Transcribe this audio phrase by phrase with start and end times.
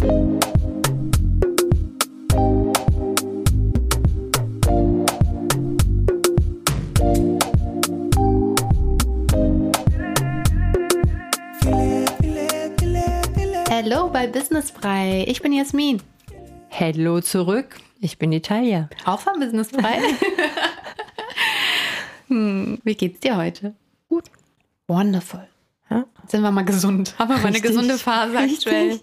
[0.00, 0.38] Hallo
[14.12, 15.24] bei Businessfrei.
[15.26, 16.00] Ich bin Jasmin.
[16.70, 17.80] Hallo zurück.
[18.00, 18.88] Ich bin Italia.
[19.04, 19.98] Auch von Businessfrei.
[22.28, 23.74] hm, wie geht's dir heute?
[24.08, 24.26] Gut.
[24.86, 25.48] Wonderful.
[25.90, 26.04] Ja?
[26.26, 27.14] Sind wir mal gesund?
[27.18, 29.00] Haben wir mal eine gesunde Phase aktuell?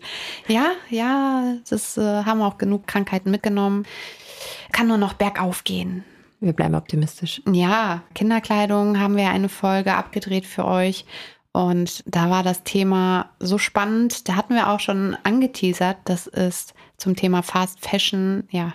[0.48, 3.86] Ja, ja, das äh, haben wir auch genug Krankheiten mitgenommen.
[4.72, 6.04] Kann nur noch bergauf gehen.
[6.40, 7.42] Wir bleiben optimistisch.
[7.52, 11.06] Ja, Kinderkleidung haben wir eine Folge abgedreht für euch.
[11.54, 14.28] Und da war das Thema so spannend.
[14.28, 18.74] Da hatten wir auch schon angeteasert, dass es zum Thema Fast Fashion, ja,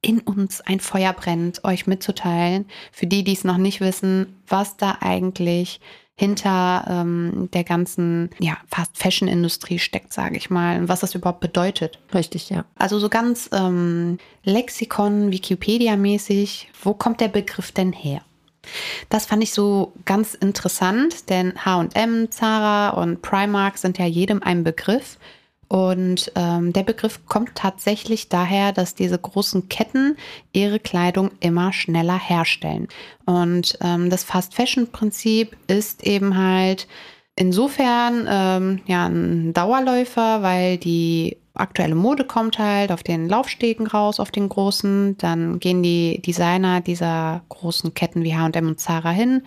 [0.00, 2.66] in uns ein Feuer brennt, euch mitzuteilen.
[2.92, 5.80] Für die, die es noch nicht wissen, was da eigentlich
[6.16, 11.14] hinter ähm, der ganzen ja, Fast Fashion Industrie steckt, sage ich mal, und was das
[11.14, 11.98] überhaupt bedeutet.
[12.14, 12.64] Richtig, ja.
[12.76, 18.20] Also so ganz ähm, Lexikon, Wikipedia-mäßig, wo kommt der Begriff denn her?
[19.08, 24.64] Das fand ich so ganz interessant, denn HM, Zara und Primark sind ja jedem ein
[24.64, 25.18] Begriff.
[25.68, 30.16] Und ähm, der Begriff kommt tatsächlich daher, dass diese großen Ketten
[30.52, 32.88] ihre Kleidung immer schneller herstellen.
[33.26, 36.86] Und ähm, das Fast-Fashion-Prinzip ist eben halt
[37.36, 44.20] insofern ähm, ja ein Dauerläufer, weil die aktuelle Mode kommt halt auf den Laufstegen raus,
[44.20, 45.16] auf den großen.
[45.18, 49.42] Dann gehen die Designer dieser großen Ketten wie HM und Zara hin,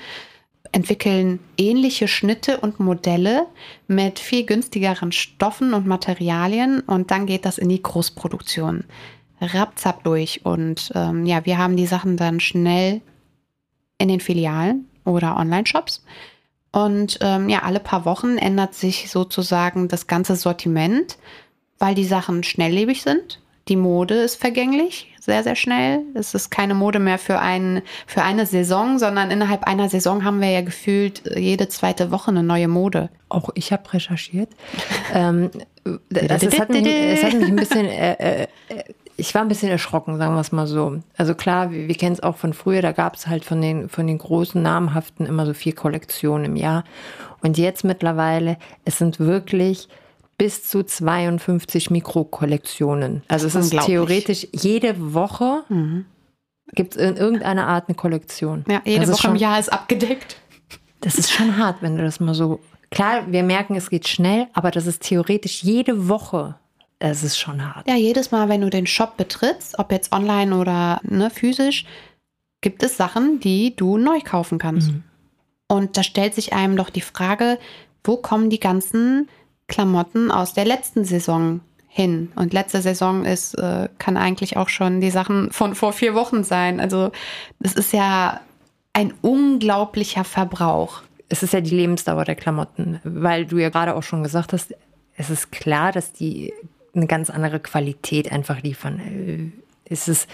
[0.71, 3.45] entwickeln ähnliche Schnitte und Modelle
[3.87, 8.83] mit viel günstigeren Stoffen und Materialien und dann geht das in die Großproduktion.
[9.39, 13.01] Rapzap durch und ähm, ja, wir haben die Sachen dann schnell
[13.99, 16.03] in den Filialen oder Online-Shops.
[16.71, 21.17] Und ähm, ja, alle paar Wochen ändert sich sozusagen das ganze Sortiment
[21.79, 23.39] weil die Sachen schnelllebig sind.
[23.67, 26.03] Die Mode ist vergänglich, sehr, sehr schnell.
[26.13, 30.39] Es ist keine Mode mehr für, ein, für eine Saison, sondern innerhalb einer Saison haben
[30.39, 33.09] wir ja gefühlt jede zweite Woche eine neue Mode.
[33.27, 34.49] Auch ich habe recherchiert.
[35.13, 35.51] ähm,
[36.09, 38.47] das, das, hat mich, es hat mich ein bisschen, äh, äh,
[39.17, 40.99] ich war ein bisschen erschrocken, sagen wir es mal so.
[41.17, 43.89] Also klar, wir, wir kennen es auch von früher, da gab es halt von den,
[43.89, 46.85] von den großen namhaften immer so vier Kollektionen im Jahr.
[47.41, 48.55] Und jetzt mittlerweile,
[48.85, 49.89] es sind wirklich
[50.37, 53.23] bis zu 52 Mikrokollektionen.
[53.27, 56.05] Also es ist theoretisch jede Woche mhm.
[56.73, 58.63] gibt es in irgendeiner Art eine Kollektion.
[58.69, 60.37] Ja, jede das Woche schon, im Jahr ist abgedeckt.
[61.01, 62.59] Das ist schon hart, wenn du das mal so.
[62.89, 66.55] Klar, wir merken, es geht schnell, aber das ist theoretisch jede Woche.
[66.99, 67.87] Es ist schon hart.
[67.87, 71.85] Ja, jedes Mal, wenn du den Shop betrittst, ob jetzt online oder ne, physisch,
[72.61, 74.91] gibt es Sachen, die du neu kaufen kannst.
[74.91, 75.03] Mhm.
[75.67, 77.59] Und da stellt sich einem doch die Frage,
[78.03, 79.27] wo kommen die ganzen
[79.67, 82.31] Klamotten aus der letzten Saison hin.
[82.35, 86.43] Und letzte Saison ist, äh, kann eigentlich auch schon die Sachen von vor vier Wochen
[86.43, 86.79] sein.
[86.79, 87.11] Also
[87.59, 88.39] es ist ja
[88.93, 91.01] ein unglaublicher Verbrauch.
[91.29, 94.73] Es ist ja die Lebensdauer der Klamotten, weil du ja gerade auch schon gesagt hast,
[95.15, 96.53] es ist klar, dass die
[96.95, 98.99] eine ganz andere Qualität einfach liefern.
[98.99, 99.51] Äh,
[99.91, 100.29] es ist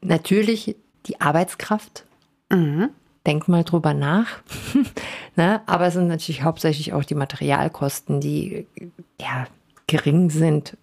[0.00, 0.76] natürlich
[1.06, 2.06] die Arbeitskraft.
[2.50, 2.90] Mhm
[3.26, 4.26] denk mal drüber nach.
[5.36, 5.62] ne?
[5.66, 8.66] Aber es sind natürlich hauptsächlich auch die Materialkosten, die
[9.20, 9.46] ja
[9.86, 10.76] gering sind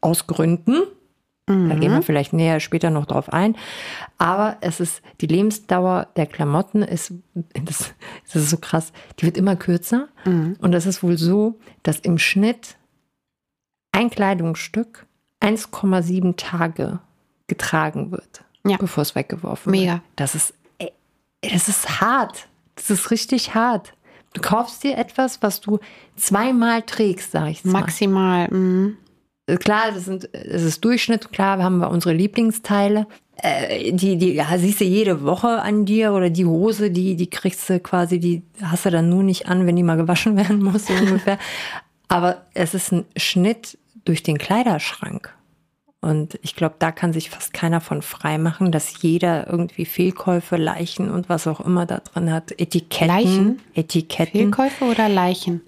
[0.00, 0.82] aus Gründen.
[1.48, 1.68] Mhm.
[1.68, 2.02] Da gehen wir mhm.
[2.02, 3.56] vielleicht näher später noch drauf ein.
[4.18, 7.94] Aber es ist die Lebensdauer der Klamotten ist, das,
[8.24, 10.08] das ist so krass, die wird immer kürzer.
[10.24, 10.56] Mhm.
[10.60, 12.76] Und es ist wohl so, dass im Schnitt
[13.92, 15.06] ein Kleidungsstück
[15.40, 16.98] 1,7 Tage
[17.46, 18.76] getragen wird, ja.
[18.76, 19.92] bevor es weggeworfen Mega.
[19.94, 20.02] wird.
[20.16, 20.54] Das ist
[21.42, 22.48] das ist hart.
[22.74, 23.92] Das ist richtig hart.
[24.34, 25.78] Du kaufst dir etwas, was du
[26.16, 27.72] zweimal trägst, sag ich mal.
[27.80, 28.48] Maximal.
[28.48, 28.96] Mhm.
[29.60, 31.32] Klar, das, sind, das ist Durchschnitt.
[31.32, 33.06] Klar, haben wir unsere Lieblingsteile.
[33.36, 37.30] Äh, die, die ja, siehst du jede Woche an dir oder die Hose, die, die
[37.30, 40.62] kriegst du quasi, die hast du dann nur nicht an, wenn die mal gewaschen werden
[40.62, 41.38] muss, so ungefähr.
[42.08, 45.35] Aber es ist ein Schnitt durch den Kleiderschrank.
[46.06, 50.56] Und ich glaube, da kann sich fast keiner von frei machen, dass jeder irgendwie Fehlkäufe,
[50.56, 52.52] Leichen und was auch immer da drin hat.
[52.60, 53.08] Etiketten.
[53.08, 53.62] Leichen?
[53.74, 54.40] Etiketten.
[54.40, 55.62] Fehlkäufe oder Leichen?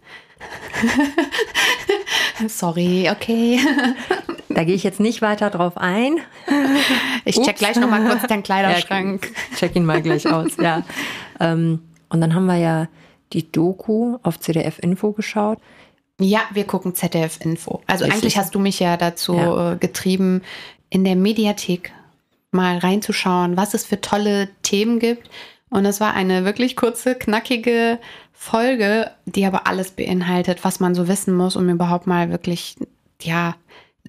[2.46, 3.58] Sorry, okay.
[4.50, 6.16] Da gehe ich jetzt nicht weiter drauf ein.
[7.24, 7.58] Ich check Ups.
[7.58, 9.30] gleich nochmal kurz deinen Kleiderschrank.
[9.50, 10.82] Ja, check ihn mal gleich aus, ja.
[11.40, 12.88] Ähm, und dann haben wir ja
[13.32, 15.58] die Doku auf CDF Info geschaut.
[16.20, 17.80] Ja, wir gucken ZDF Info.
[17.86, 18.22] Also Richtig.
[18.22, 19.72] eigentlich hast du mich ja dazu ja.
[19.72, 20.42] Äh, getrieben,
[20.90, 21.92] in der Mediathek
[22.50, 25.30] mal reinzuschauen, was es für tolle Themen gibt.
[25.70, 27.98] Und es war eine wirklich kurze, knackige
[28.32, 32.76] Folge, die aber alles beinhaltet, was man so wissen muss, um überhaupt mal wirklich
[33.20, 33.54] ja,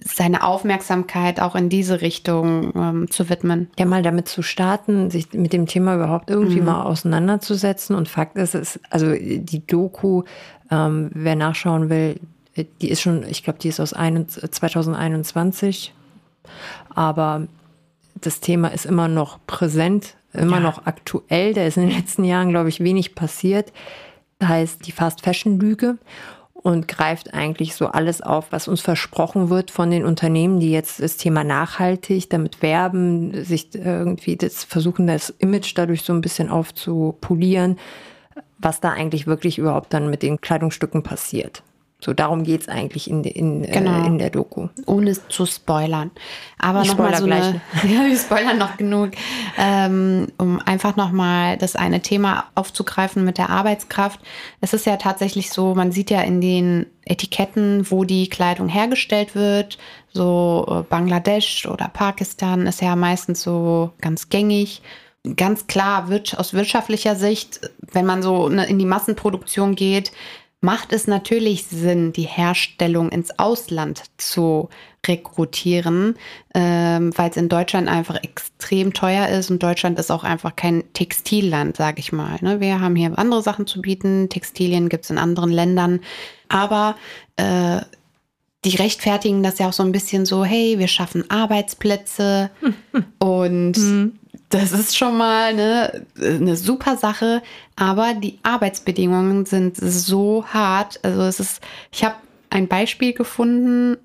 [0.02, 3.68] seine Aufmerksamkeit auch in diese Richtung ähm, zu widmen.
[3.78, 6.66] Ja, mal damit zu starten, sich mit dem Thema überhaupt irgendwie mhm.
[6.66, 7.94] mal auseinanderzusetzen.
[7.94, 10.22] Und Fakt ist, es, also die Doku,
[10.70, 12.18] ähm, wer nachschauen will,
[12.80, 15.94] die ist schon, ich glaube, die ist aus 2021.
[16.94, 17.46] Aber
[18.20, 20.62] das Thema ist immer noch präsent, immer ja.
[20.62, 21.54] noch aktuell.
[21.54, 23.72] Da ist in den letzten Jahren, glaube ich, wenig passiert.
[24.38, 25.98] Das heißt die Fast Fashion Lüge
[26.54, 31.00] und greift eigentlich so alles auf, was uns versprochen wird von den Unternehmen, die jetzt
[31.00, 36.50] das Thema nachhaltig damit werben, sich irgendwie das versuchen, das Image dadurch so ein bisschen
[36.50, 37.78] aufzupolieren,
[38.60, 41.62] was da eigentlich wirklich überhaupt dann mit den Kleidungsstücken passiert.
[42.02, 44.02] So, darum geht es eigentlich in, in, äh, genau.
[44.02, 44.68] äh, in der Doku.
[44.86, 46.10] Ohne zu spoilern.
[46.58, 47.42] Aber nochmal so gleich.
[47.42, 49.10] eine, Ja, wir spoilern noch genug,
[49.58, 54.18] ähm, um einfach nochmal das eine Thema aufzugreifen mit der Arbeitskraft.
[54.62, 59.34] Es ist ja tatsächlich so, man sieht ja in den Etiketten, wo die Kleidung hergestellt
[59.34, 59.76] wird,
[60.10, 64.80] so äh, Bangladesch oder Pakistan ist ja meistens so ganz gängig
[65.36, 67.60] ganz klar wird aus wirtschaftlicher Sicht,
[67.92, 70.12] wenn man so ne, in die Massenproduktion geht,
[70.62, 74.68] macht es natürlich Sinn, die Herstellung ins Ausland zu
[75.06, 76.16] rekrutieren,
[76.54, 80.84] ähm, weil es in Deutschland einfach extrem teuer ist und Deutschland ist auch einfach kein
[80.92, 82.36] Textilland, sage ich mal.
[82.42, 82.60] Ne?
[82.60, 86.00] Wir haben hier andere Sachen zu bieten, Textilien gibt es in anderen Ländern,
[86.48, 86.96] aber
[87.36, 87.80] äh,
[88.66, 92.50] die rechtfertigen das ja auch so ein bisschen so, hey, wir schaffen Arbeitsplätze
[93.18, 94.19] und mhm.
[94.50, 97.40] Das ist schon mal eine, eine super Sache,
[97.76, 100.98] aber die Arbeitsbedingungen sind so hart.
[101.04, 101.62] Also es ist,
[101.92, 102.16] ich habe
[102.50, 103.96] ein Beispiel gefunden,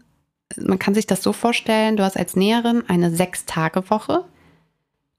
[0.55, 4.23] man kann sich das so vorstellen, du hast als Näherin eine Sechs-Tage-Woche,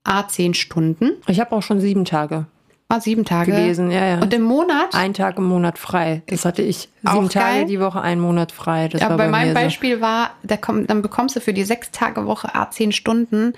[0.04, 1.10] a zehn Stunden.
[1.26, 2.46] Ich habe auch schon sieben Tage.
[2.88, 3.50] Ah, sieben Tage.
[3.50, 4.22] Gewesen, ja, ja.
[4.22, 4.94] Und im Monat?
[4.94, 6.22] Ein Tag im Monat frei.
[6.28, 6.88] Das hatte ich.
[7.02, 8.86] Sieben Tage die Woche, ein Monat frei.
[8.86, 10.02] Das war bei, bei meinem Beispiel so.
[10.02, 13.54] war, da kommt, dann bekommst du für die sechs Tage Woche A zehn Stunden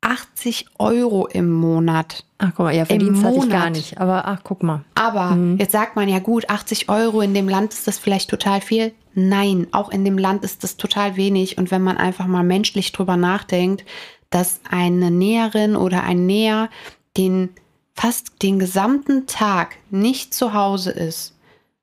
[0.00, 2.24] 80 Euro im Monat.
[2.38, 3.98] Ach, guck mal, ja, Verdienst hatte ich gar nicht.
[3.98, 4.84] Aber ach, guck mal.
[4.94, 5.58] Aber mhm.
[5.58, 8.92] jetzt sagt man ja gut, 80 Euro in dem Land ist das vielleicht total viel.
[9.14, 11.58] Nein, auch in dem Land ist das total wenig.
[11.58, 13.84] Und wenn man einfach mal menschlich drüber nachdenkt,
[14.30, 16.70] dass eine Näherin oder ein Näher
[17.16, 17.50] den
[17.94, 21.34] fast den gesamten Tag nicht zu Hause ist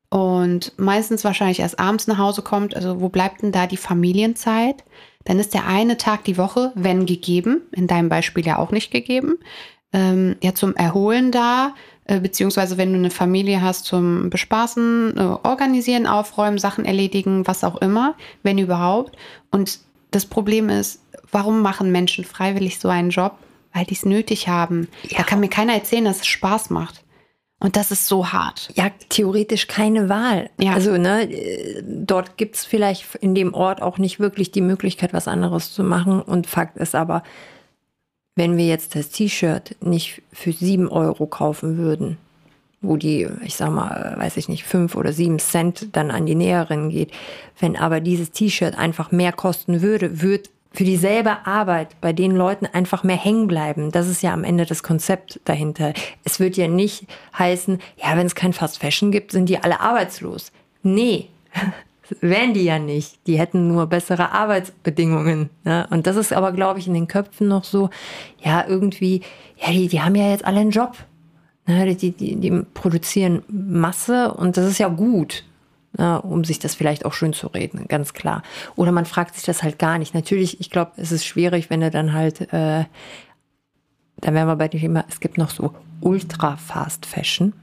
[0.09, 4.85] und meistens wahrscheinlich erst abends nach Hause kommt, also wo bleibt denn da die Familienzeit?
[5.25, 8.91] Dann ist der eine Tag die Woche, wenn gegeben, in deinem Beispiel ja auch nicht
[8.91, 9.37] gegeben,
[9.91, 11.73] ähm, ja zum Erholen da,
[12.05, 17.63] äh, beziehungsweise wenn du eine Familie hast zum Bespaßen, äh, organisieren, aufräumen, Sachen erledigen, was
[17.63, 19.17] auch immer, wenn überhaupt.
[19.51, 19.79] Und
[20.11, 21.01] das Problem ist,
[21.31, 23.37] warum machen Menschen freiwillig so einen Job?
[23.73, 24.87] Weil die es nötig haben.
[25.09, 25.17] Ja.
[25.17, 27.03] Da kann mir keiner erzählen, dass es Spaß macht.
[27.59, 28.69] Und das ist so hart.
[28.75, 30.49] Ja, theoretisch keine Wahl.
[30.59, 30.73] Ja.
[30.73, 31.29] Also, ne,
[31.83, 36.21] dort gibt's vielleicht in dem Ort auch nicht wirklich die Möglichkeit, was anderes zu machen.
[36.21, 37.23] Und Fakt ist aber,
[38.35, 42.17] wenn wir jetzt das T-Shirt nicht für sieben Euro kaufen würden,
[42.81, 46.35] wo die, ich sag mal, weiß ich nicht, fünf oder sieben Cent dann an die
[46.35, 47.11] Näherin geht,
[47.59, 52.65] wenn aber dieses T-Shirt einfach mehr kosten würde, würde für dieselbe Arbeit bei den Leuten
[52.65, 53.91] einfach mehr hängen bleiben.
[53.91, 55.93] Das ist ja am Ende das Konzept dahinter.
[56.23, 57.07] Es wird ja nicht
[57.37, 60.51] heißen, ja, wenn es kein Fast Fashion gibt, sind die alle arbeitslos.
[60.83, 61.29] Nee,
[62.21, 63.25] wären die ja nicht.
[63.25, 65.49] Die hätten nur bessere Arbeitsbedingungen.
[65.63, 65.87] Ne?
[65.89, 67.89] Und das ist aber, glaube ich, in den Köpfen noch so,
[68.43, 69.21] ja, irgendwie,
[69.57, 70.95] ja, die, die haben ja jetzt alle einen Job.
[71.65, 71.95] Ne?
[71.95, 75.43] Die, die, die produzieren Masse und das ist ja gut
[75.97, 78.43] ne, um sich das vielleicht auch schön zu reden, ganz klar.
[78.75, 80.13] Oder man fragt sich das halt gar nicht.
[80.13, 82.85] Natürlich, ich glaube, es ist schwierig, wenn du dann halt, äh,
[84.21, 87.53] da wären wir bei dem Thema, es gibt noch so Ultra Fast Fashion.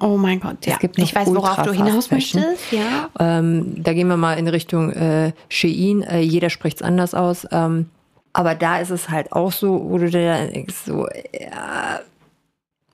[0.00, 0.74] Oh mein Gott, ja.
[0.74, 2.70] Es gibt ich weiß, worauf du hinaus möchtest.
[2.70, 3.08] Ja.
[3.18, 6.02] Ähm, da gehen wir mal in Richtung äh, Shein.
[6.02, 7.46] Äh, jeder spricht es anders aus.
[7.50, 7.88] Ähm,
[8.34, 11.50] aber da ist es halt auch so, wo du dir denkst, so äh,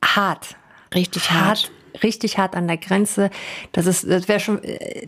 [0.03, 0.57] hart.
[0.95, 1.45] Richtig hart.
[1.45, 1.73] hart
[2.03, 3.31] richtig hart an der Grenze.
[3.73, 5.07] Das ist, das wäre schon, äh,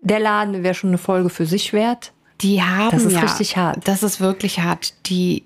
[0.00, 2.12] der Laden wäre schon eine Folge für sich wert.
[2.40, 3.88] Die haben das ist ja, richtig hart.
[3.88, 4.94] Das ist wirklich hart.
[5.06, 5.44] Die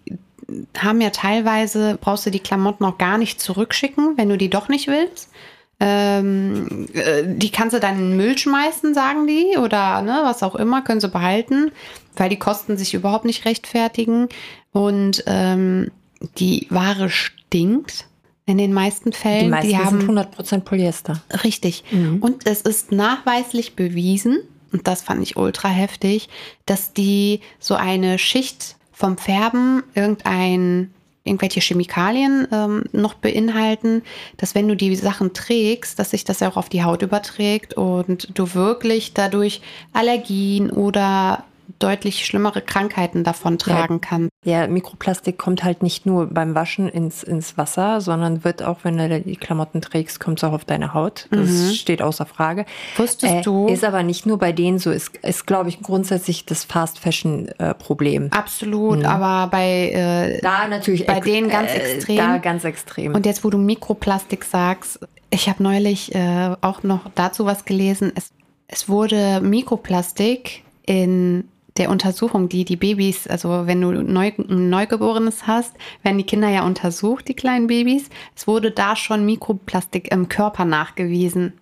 [0.77, 4.69] haben ja teilweise, brauchst du die Klamotten auch gar nicht zurückschicken, wenn du die doch
[4.69, 5.31] nicht willst.
[5.79, 10.43] Ähm, äh, die kannst du dann in den Müll schmeißen, sagen die, oder ne, was
[10.43, 11.73] auch immer, können sie behalten,
[12.17, 14.29] weil die Kosten sich überhaupt nicht rechtfertigen.
[14.73, 15.91] Und ähm,
[16.39, 18.07] die Ware stinkt.
[18.51, 19.45] In den meisten Fällen.
[19.45, 21.23] Die meisten die haben, sind 100% Polyester.
[21.45, 21.85] Richtig.
[21.91, 22.19] Mhm.
[22.19, 24.41] Und es ist nachweislich bewiesen,
[24.73, 26.29] und das fand ich ultra heftig,
[26.67, 30.93] dass die so eine Schicht vom Färben irgendein
[31.23, 34.03] irgendwelche Chemikalien ähm, noch beinhalten,
[34.39, 38.29] dass wenn du die Sachen trägst, dass sich das auch auf die Haut überträgt und
[38.39, 39.61] du wirklich dadurch
[39.93, 41.45] Allergien oder
[41.79, 43.99] deutlich schlimmere Krankheiten davon tragen Ja.
[44.01, 44.29] kann.
[44.45, 48.97] Ja, Mikroplastik kommt halt nicht nur beim Waschen ins, ins Wasser, sondern wird auch, wenn
[48.97, 51.27] du die Klamotten trägst, kommt es auch auf deine Haut.
[51.31, 52.65] Das steht außer Frage.
[52.97, 56.65] Wusstest du- Ist aber nicht nur bei denen so, ist, ist glaube ich, grundsätzlich das
[56.65, 58.29] Fast-Fashion-Problem.
[58.33, 62.17] Absolut, aber bei äh, da natürlich Bei denen ganz äh, extrem.
[62.17, 63.15] Da ganz extrem.
[63.15, 65.01] Und jetzt, wo du Mikroplastik sagst,
[65.31, 68.13] ich habe neulich äh, auch noch dazu was gelesen.
[68.15, 68.31] Es,
[68.69, 71.45] es wurde Mikroplastik in
[71.77, 76.49] der Untersuchung, die die Babys, also wenn du neu, ein Neugeborenes hast, werden die Kinder
[76.49, 78.09] ja untersucht, die kleinen Babys.
[78.35, 81.53] Es wurde da schon Mikroplastik im Körper nachgewiesen.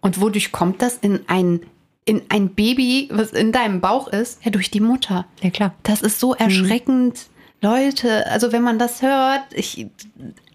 [0.00, 1.60] Und wodurch kommt das in ein,
[2.04, 4.44] in ein Baby, was in deinem Bauch ist?
[4.44, 5.26] Ja, durch die Mutter.
[5.42, 5.74] ja, klar.
[5.82, 7.26] Das ist so erschreckend.
[7.62, 9.86] Leute, also wenn man das hört, ich,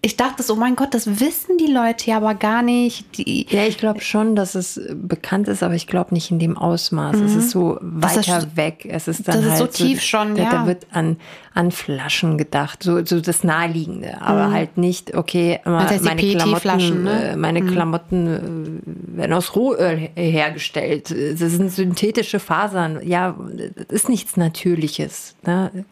[0.02, 3.18] ich dachte so, mein Gott, das wissen die Leute ja aber gar nicht.
[3.18, 6.56] Die, Ja, ich glaube schon, dass es bekannt ist, aber ich glaube nicht in dem
[6.56, 7.16] Ausmaß.
[7.16, 8.86] Es ist so Das ist- weiter weg.
[8.88, 10.50] Es ist dann das ist halt so tief schon, da, ja.
[10.50, 11.16] Da wird an,
[11.54, 16.22] an Flaschen gedacht, so, so das Naheliegende, aber halt nicht, okay, die meine
[16.60, 17.30] Klamotten, ne?
[17.30, 18.82] äh, meine Klamotten
[19.12, 21.10] äh, werden aus Rohöl her- hergestellt.
[21.10, 23.00] Das sind synthetische Fasern.
[23.04, 23.36] Ja,
[23.76, 25.34] das ist nichts Natürliches.
[25.44, 25.84] Ne?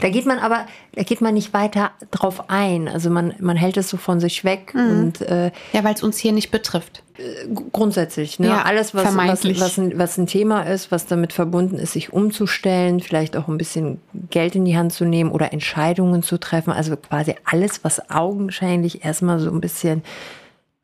[0.00, 2.88] Da geht man aber, da geht man nicht weiter drauf ein.
[2.88, 6.18] Also man, man hält es so von sich weg und äh, ja, weil es uns
[6.18, 7.02] hier nicht betrifft.
[7.16, 8.48] G- grundsätzlich, ne?
[8.48, 12.12] Ja, alles, was, was, was, ein, was ein Thema ist, was damit verbunden ist, sich
[12.12, 16.72] umzustellen, vielleicht auch ein bisschen Geld in die Hand zu nehmen oder Entscheidungen zu treffen.
[16.72, 20.02] Also quasi alles, was augenscheinlich erstmal so ein bisschen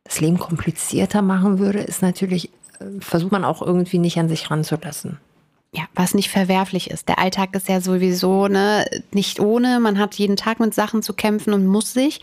[0.04, 2.50] das Leben komplizierter machen würde, ist natürlich,
[2.80, 5.18] äh, versucht man auch irgendwie nicht an sich ranzulassen.
[5.78, 7.08] Ja, was nicht verwerflich ist.
[7.08, 9.78] Der Alltag ist ja sowieso ne, nicht ohne.
[9.78, 12.20] Man hat jeden Tag mit Sachen zu kämpfen und muss sich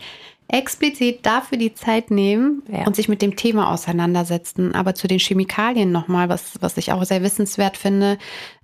[0.48, 2.86] explizit dafür die Zeit nehmen Ja.
[2.86, 4.74] und sich mit dem Thema auseinandersetzen.
[4.74, 8.18] Aber zu den Chemikalien nochmal, was, was ich auch sehr wissenswert finde,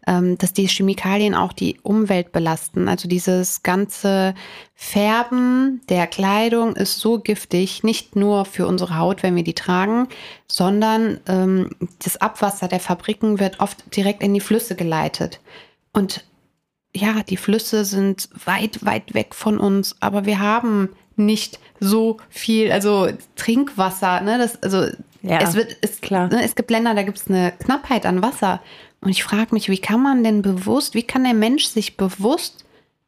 [0.04, 2.88] dass die Chemikalien auch die Umwelt belasten.
[2.88, 4.34] Also dieses ganze
[4.74, 10.08] Färben der Kleidung ist so giftig, nicht nur für unsere Haut, wenn wir die tragen,
[10.48, 11.70] sondern ähm,
[12.02, 15.40] das Abwasser der Fabriken wird oft direkt in die Flüsse geleitet.
[15.92, 16.24] Und
[16.94, 22.72] ja, die Flüsse sind weit, weit weg von uns, aber wir haben nicht so viel,
[22.72, 24.38] also Trinkwasser, ne?
[24.38, 24.86] Das, also
[25.22, 26.28] Ja, es wird, es, klar.
[26.28, 28.60] Ne, es gibt Länder, da gibt es eine Knappheit an Wasser.
[29.00, 32.64] Und ich frage mich, wie kann man denn bewusst, wie kann der Mensch sich bewusst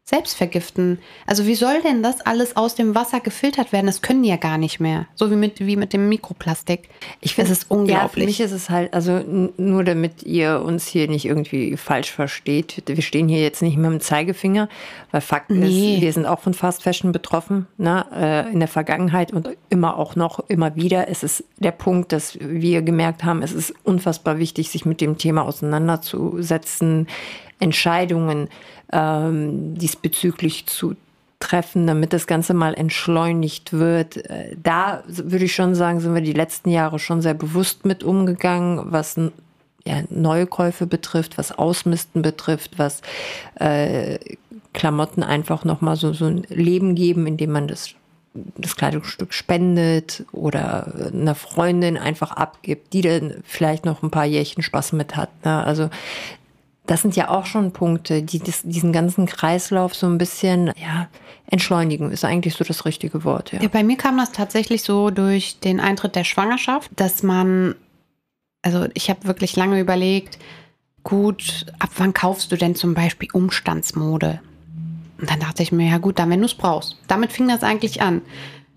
[0.06, 0.98] selbst vergiften?
[1.26, 3.86] Also wie soll denn das alles aus dem Wasser gefiltert werden?
[3.86, 5.06] Das können die ja gar nicht mehr.
[5.14, 6.90] So wie mit, wie mit dem Mikroplastik.
[7.22, 8.02] Ich finde, es unglaublich.
[8.02, 9.20] Ja, für mich ist es halt, also
[9.56, 12.82] nur damit ihr uns hier nicht irgendwie falsch versteht.
[12.86, 14.68] Wir stehen hier jetzt nicht mit dem Zeigefinger,
[15.10, 15.94] weil Fakt Nee.
[15.94, 18.04] ist, wir sind auch von Fast Fashion betroffen, ne?
[18.14, 21.08] äh, in der Vergangenheit und immer auch noch, immer wieder.
[21.08, 25.16] Es ist der Punkt, dass wir gemerkt haben, es ist unfassbar wichtig, sich mit dem
[25.16, 27.08] Thema auseinanderzusetzen,
[27.64, 28.48] Entscheidungen
[28.92, 30.94] ähm, diesbezüglich zu
[31.40, 34.16] treffen, damit das Ganze mal entschleunigt wird.
[34.30, 38.04] Äh, Da würde ich schon sagen, sind wir die letzten Jahre schon sehr bewusst mit
[38.04, 39.16] umgegangen, was
[39.86, 43.02] ja, Neukäufe betrifft, was Ausmisten betrifft, was
[43.56, 44.18] äh,
[44.72, 47.94] Klamotten einfach nochmal so, so ein Leben geben, indem man das,
[48.56, 54.62] das Kleidungsstück spendet oder einer Freundin einfach abgibt, die dann vielleicht noch ein paar Jährchen
[54.62, 55.30] Spaß mit hat.
[55.44, 55.62] Ne?
[55.62, 55.90] Also
[56.86, 61.08] das sind ja auch schon Punkte, die das, diesen ganzen Kreislauf so ein bisschen ja,
[61.46, 63.52] entschleunigen, ist eigentlich so das richtige Wort.
[63.52, 63.62] Ja.
[63.62, 67.74] Ja, bei mir kam das tatsächlich so durch den Eintritt der Schwangerschaft, dass man,
[68.62, 70.38] also ich habe wirklich lange überlegt,
[71.04, 74.40] gut, ab wann kaufst du denn zum Beispiel Umstandsmode?
[75.18, 76.96] Und dann dachte ich mir, ja gut, dann wenn du es brauchst.
[77.08, 78.20] Damit fing das eigentlich an.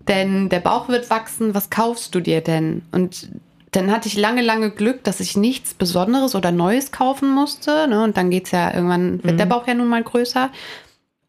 [0.06, 2.82] Denn der Bauch wird wachsen, was kaufst du dir denn?
[2.92, 3.28] Und
[3.72, 7.86] dann hatte ich lange, lange Glück, dass ich nichts Besonderes oder Neues kaufen musste.
[7.88, 8.02] Ne?
[8.02, 10.50] Und dann geht's ja irgendwann, wird der Bauch ja nun mal größer.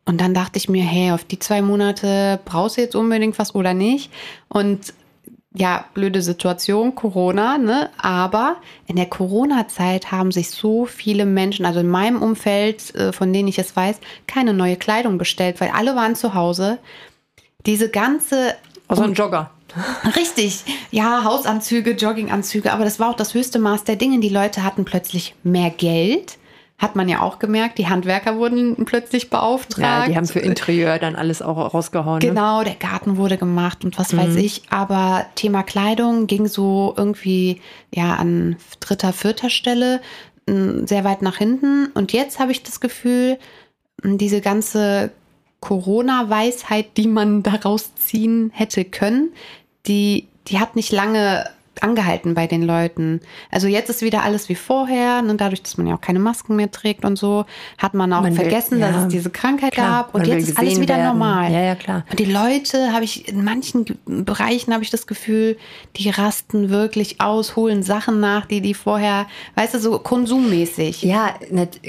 [0.05, 3.53] Und dann dachte ich mir, hey, auf die zwei Monate brauchst du jetzt unbedingt was
[3.53, 4.11] oder nicht?
[4.47, 4.93] Und
[5.53, 7.89] ja, blöde Situation, Corona, ne?
[7.97, 13.33] Aber in der Corona-Zeit haben sich so viele Menschen, also in meinem Umfeld, äh, von
[13.33, 16.77] denen ich es weiß, keine neue Kleidung bestellt, weil alle waren zu Hause.
[17.65, 18.55] Diese ganze
[18.87, 19.51] Also ein Jogger.
[20.15, 24.19] Richtig, ja, Hausanzüge, Jogginganzüge, aber das war auch das höchste Maß der Dinge.
[24.19, 26.37] Die Leute hatten plötzlich mehr Geld,
[26.77, 27.77] hat man ja auch gemerkt.
[27.77, 30.07] Die Handwerker wurden plötzlich beauftragt.
[30.07, 32.19] Ja, die haben für Interieur dann alles auch rausgehauen.
[32.19, 32.29] Ne?
[32.29, 34.63] Genau, der Garten wurde gemacht und was weiß ich.
[34.69, 37.61] Aber Thema Kleidung ging so irgendwie
[37.93, 39.99] ja an dritter, vierter Stelle
[40.47, 41.87] m, sehr weit nach hinten.
[41.93, 43.37] Und jetzt habe ich das Gefühl,
[44.03, 45.11] m, diese ganze
[45.61, 49.33] Corona-Weisheit, die man daraus ziehen hätte können,
[49.85, 51.49] die, die hat nicht lange
[51.83, 53.21] angehalten bei den Leuten.
[53.51, 55.19] Also jetzt ist wieder alles wie vorher.
[55.19, 57.45] Und dadurch, dass man ja auch keine Masken mehr trägt und so,
[57.77, 60.15] hat man auch man vergessen, will, ja, dass es diese Krankheit klar, gab.
[60.15, 61.07] Und jetzt ist alles wieder werden.
[61.07, 61.51] normal.
[61.51, 62.05] Ja, ja, klar.
[62.09, 65.57] Und die Leute habe ich, in manchen Bereichen habe ich das Gefühl,
[65.97, 71.03] die rasten wirklich aus, holen Sachen nach, die die vorher, weißt du, so konsummäßig.
[71.03, 71.79] Ja, nicht,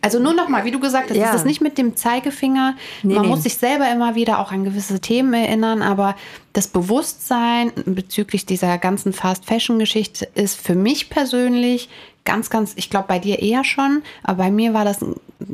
[0.00, 1.26] also nur nochmal, wie du gesagt hast, ja.
[1.26, 2.74] ist das nicht mit dem Zeigefinger.
[3.02, 3.28] Nee, man nee.
[3.28, 6.14] muss sich selber immer wieder auch an gewisse Themen erinnern, aber
[6.52, 11.88] das Bewusstsein bezüglich dieser ganzen Fast Fashion Geschichte ist für mich persönlich
[12.24, 15.04] ganz, ganz, ich glaube bei dir eher schon, aber bei mir war das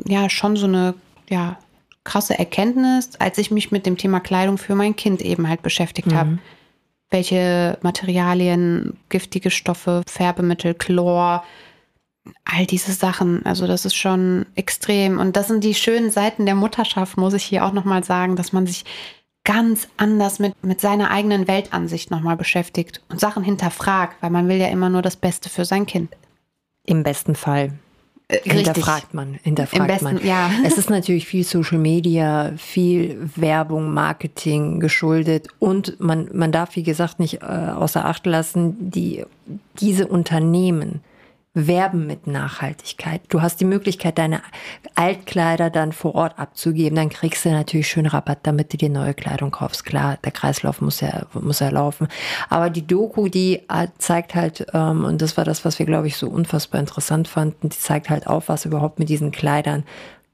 [0.05, 0.93] ja schon so eine,
[1.29, 1.57] ja,
[2.03, 6.09] krasse Erkenntnis, als ich mich mit dem Thema Kleidung für mein Kind eben halt beschäftigt
[6.09, 6.15] mhm.
[6.15, 6.39] habe.
[7.09, 11.43] Welche Materialien, giftige Stoffe, Färbemittel, Chlor,
[12.45, 13.45] all diese Sachen.
[13.45, 15.19] Also das ist schon extrem.
[15.19, 18.53] Und das sind die schönen Seiten der Mutterschaft, muss ich hier auch nochmal sagen, dass
[18.53, 18.85] man sich
[19.45, 24.57] ganz anders mit, mit seiner eigenen Weltansicht nochmal beschäftigt und Sachen hinterfragt, weil man will
[24.57, 26.11] ja immer nur das Beste für sein Kind.
[26.83, 27.71] Im besten Fall.
[28.27, 30.25] Äh, hinterfragt man, hinterfragt besten, man.
[30.25, 30.49] Ja.
[30.65, 36.83] Es ist natürlich viel Social Media, viel Werbung, Marketing geschuldet und man, man darf, wie
[36.83, 39.23] gesagt, nicht äh, außer Acht lassen, die,
[39.79, 41.01] diese Unternehmen,
[41.55, 43.21] werben mit Nachhaltigkeit.
[43.29, 44.41] Du hast die Möglichkeit, deine
[44.93, 46.97] Altkleider dann vor Ort abzugeben.
[46.97, 49.85] Dann kriegst du natürlich schön Rabatt, damit du dir neue Kleidung kaufst.
[49.85, 52.09] Klar, der Kreislauf muss ja, muss ja laufen.
[52.49, 56.07] Aber die Doku, die äh, zeigt halt, ähm, und das war das, was wir, glaube
[56.07, 59.85] ich, so unfassbar interessant fanden, die zeigt halt auf, was überhaupt mit diesen Kleidern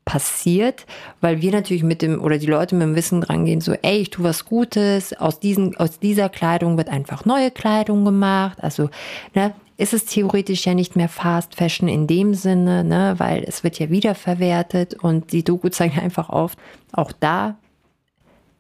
[0.06, 0.88] passiert,
[1.22, 4.10] weil wir natürlich mit dem oder die Leute mit dem Wissen drangehen, so, ey, ich
[4.10, 8.58] tue was Gutes, aus diesen, aus dieser Kleidung wird einfach neue Kleidung gemacht.
[8.62, 8.90] Also,
[9.36, 13.64] ne, ist es theoretisch ja nicht mehr Fast Fashion in dem Sinne, ne, weil es
[13.64, 16.56] wird ja wiederverwertet und die Doku zeigt einfach auf,
[16.92, 17.58] auch da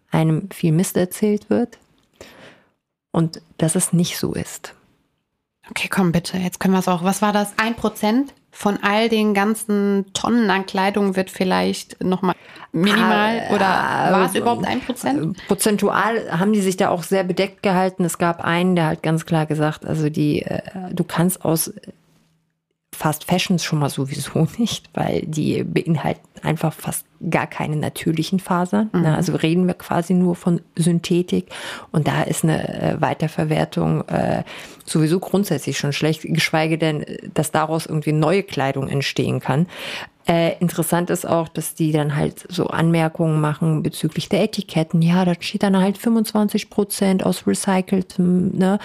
[0.09, 1.77] einem viel Mist erzählt wird
[3.11, 4.73] und dass es nicht so ist.
[5.69, 7.03] Okay, komm bitte, jetzt können wir es auch.
[7.03, 7.53] Was war das?
[7.57, 12.35] Ein Prozent von all den ganzen Tonnen an Kleidung wird vielleicht nochmal
[12.73, 15.37] minimal ah, oder war es überhaupt ein Prozent?
[15.47, 18.03] Prozentual haben die sich da auch sehr bedeckt gehalten.
[18.03, 20.61] Es gab einen, der hat ganz klar gesagt, also die, äh,
[20.91, 21.73] du kannst aus
[23.01, 28.91] Fast Fashions schon mal sowieso nicht, weil die beinhalten einfach fast gar keine natürlichen Fasern.
[28.93, 28.99] Ne?
[28.99, 29.05] Mhm.
[29.05, 31.47] Also reden wir quasi nur von Synthetik
[31.91, 34.43] und da ist eine äh, Weiterverwertung äh,
[34.85, 39.65] sowieso grundsätzlich schon schlecht, geschweige denn, dass daraus irgendwie neue Kleidung entstehen kann.
[40.27, 45.01] Äh, interessant ist auch, dass die dann halt so Anmerkungen machen bezüglich der Etiketten.
[45.01, 48.77] Ja, da steht dann halt 25 Prozent aus recyceltem, ne?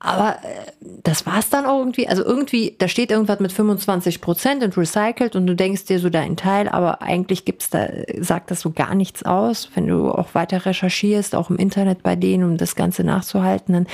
[0.00, 2.08] Aber äh, das war's dann auch irgendwie.
[2.08, 6.08] Also irgendwie, da steht irgendwas mit 25 Prozent und recycelt und du denkst dir so
[6.08, 7.88] deinen Teil, aber eigentlich gibt's da,
[8.20, 9.70] sagt das so gar nichts aus.
[9.74, 13.86] Wenn du auch weiter recherchierst, auch im Internet bei denen, um das Ganze nachzuhalten, dann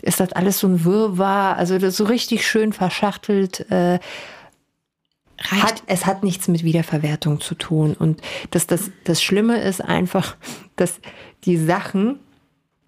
[0.00, 3.70] ist das alles so ein Wirrwarr, also das so richtig schön verschachtelt.
[3.70, 3.98] Äh,
[5.48, 7.94] hat, es hat nichts mit Wiederverwertung zu tun.
[7.98, 8.20] Und
[8.50, 10.36] das, das, das Schlimme ist einfach,
[10.76, 11.00] dass
[11.44, 12.18] die Sachen,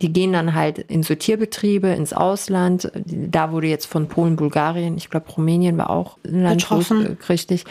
[0.02, 2.90] die gehen dann halt in Sortierbetriebe, ins Ausland.
[3.06, 7.16] Da wurde jetzt von Polen, Bulgarien, ich glaube Rumänien war auch ein Land betroffen.
[7.28, 7.64] richtig.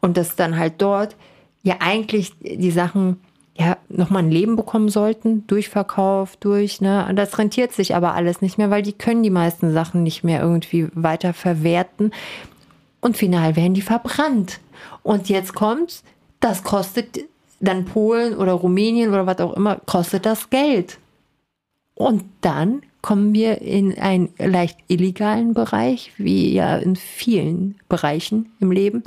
[0.00, 1.16] Und dass dann halt dort
[1.64, 3.18] ja eigentlich die Sachen
[3.58, 7.04] ja nochmal ein Leben bekommen sollten, durch Verkauf, durch, ne?
[7.08, 10.22] Und das rentiert sich aber alles nicht mehr, weil die können die meisten Sachen nicht
[10.22, 12.12] mehr irgendwie weiter verwerten.
[13.00, 14.60] Und final werden die verbrannt.
[15.02, 16.02] Und jetzt kommt,
[16.38, 17.24] das kostet
[17.58, 20.98] dann Polen oder Rumänien oder was auch immer, kostet das Geld.
[21.98, 28.70] Und dann kommen wir in einen leicht illegalen Bereich, wie ja in vielen Bereichen im
[28.70, 29.02] Leben,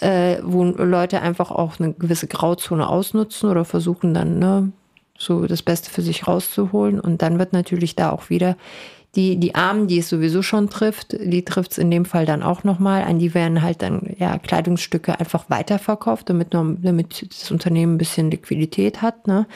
[0.00, 4.70] äh, wo Leute einfach auch eine gewisse Grauzone ausnutzen oder versuchen dann ne,
[5.16, 7.00] so das Beste für sich rauszuholen.
[7.00, 8.58] Und dann wird natürlich da auch wieder
[9.16, 12.42] die, die Armen, die es sowieso schon trifft, die trifft es in dem Fall dann
[12.42, 13.02] auch nochmal.
[13.02, 17.98] An die werden halt dann ja Kleidungsstücke einfach weiterverkauft, damit, nur, damit das Unternehmen ein
[17.98, 19.26] bisschen Liquidität hat.
[19.26, 19.46] Ne?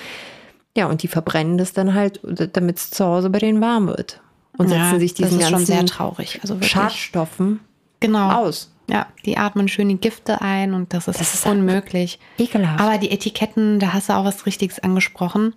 [0.76, 4.20] Ja, und die verbrennen das dann halt, damit es zu Hause bei denen warm wird.
[4.56, 6.40] Und ja, setzen sich diesen ganzen sehr traurig.
[6.42, 7.60] Also Schadstoffen
[8.00, 8.30] genau.
[8.30, 8.70] aus.
[8.88, 12.18] Ja, die atmen schön die Gifte ein und das ist, das ist unmöglich.
[12.38, 12.80] Ekelhaft.
[12.80, 15.54] Aber die Etiketten, da hast du auch was Richtiges angesprochen.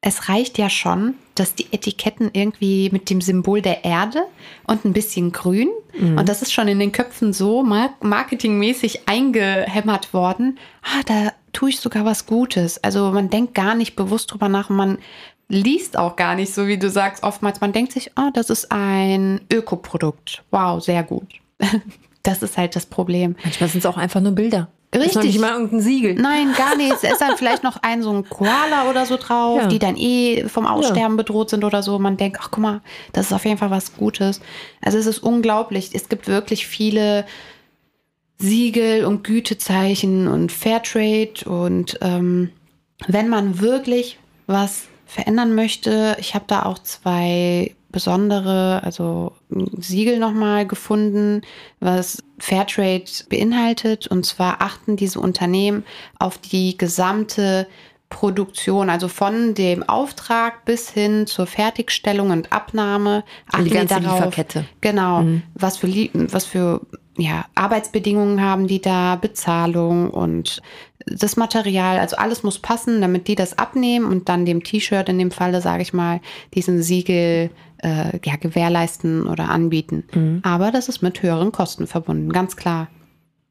[0.00, 4.24] Es reicht ja schon, dass die Etiketten irgendwie mit dem Symbol der Erde
[4.66, 6.18] und ein bisschen grün, mhm.
[6.18, 11.80] und das ist schon in den Köpfen so marketingmäßig eingehämmert worden, ah, da tue ich
[11.80, 12.82] sogar was Gutes.
[12.82, 14.98] Also man denkt gar nicht bewusst drüber nach, man
[15.48, 17.60] liest auch gar nicht, so wie du sagst, oftmals.
[17.60, 20.42] Man denkt sich, oh, das ist ein Ökoprodukt.
[20.50, 21.28] Wow, sehr gut.
[22.24, 23.34] Das ist halt das Problem.
[23.42, 24.68] Manchmal sind es auch einfach nur Bilder.
[24.92, 25.24] Ist Richtig.
[25.24, 26.14] nicht mal irgendein Siegel.
[26.14, 26.92] Nein, gar nicht.
[26.92, 29.66] Es ist dann vielleicht noch ein so ein Koala oder so drauf, Ja.
[29.66, 31.98] die dann eh vom Aussterben bedroht sind oder so.
[31.98, 32.80] Man denkt, ach guck mal,
[33.12, 34.40] das ist auf jeden Fall was Gutes.
[34.80, 35.90] Also es ist unglaublich.
[35.94, 37.24] Es gibt wirklich viele
[38.42, 42.50] Siegel und Gütezeichen und Fairtrade und ähm,
[43.06, 49.32] wenn man wirklich was verändern möchte, ich habe da auch zwei besondere, also
[49.78, 51.42] Siegel nochmal gefunden,
[51.78, 54.06] was Fairtrade beinhaltet.
[54.06, 55.84] Und zwar achten diese Unternehmen
[56.18, 57.68] auf die gesamte
[58.08, 63.24] Produktion, also von dem Auftrag bis hin zur Fertigstellung und Abnahme.
[63.52, 64.64] Und die achten ganze Lieferkette.
[64.80, 65.24] Genau.
[65.54, 66.80] Was für, was für
[67.18, 70.62] ja, Arbeitsbedingungen haben die da, Bezahlung und
[71.06, 75.18] das Material, also alles muss passen, damit die das abnehmen und dann dem T-Shirt in
[75.18, 76.20] dem Falle, sage ich mal,
[76.54, 77.50] diesen Siegel
[77.82, 80.40] äh, ja, gewährleisten oder anbieten.
[80.42, 82.88] Aber das ist mit höheren Kosten verbunden, ganz klar.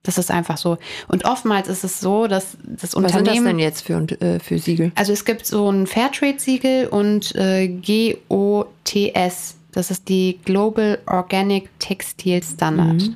[0.03, 0.77] Das ist einfach so.
[1.07, 3.45] Und oftmals ist es so, dass das Was sind das Unternehmen.
[3.45, 4.91] denn jetzt für, äh, für Siegel?
[4.95, 7.67] Also es gibt so ein Fairtrade-Siegel und äh,
[8.27, 9.57] GOTS.
[9.71, 13.11] Das ist die Global Organic Textile Standard.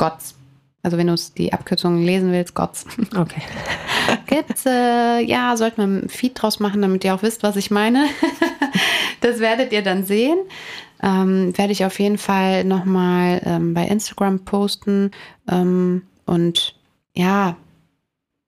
[0.00, 0.34] GOTS.
[0.82, 2.86] Also wenn du die Abkürzung lesen willst, GOTS.
[3.14, 3.42] Okay.
[4.26, 7.70] Gibt's, äh, ja, sollte man ein Feed draus machen, damit ihr auch wisst, was ich
[7.70, 8.06] meine.
[9.20, 10.38] das werdet ihr dann sehen.
[11.02, 15.10] Ähm, werde ich auf jeden Fall nochmal ähm, bei Instagram posten.
[15.50, 16.74] Ähm, und
[17.14, 17.56] ja,